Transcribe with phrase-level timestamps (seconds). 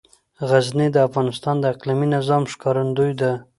[0.49, 3.31] غزني د افغانستان د اقلیمي نظام ښکارندوی ده.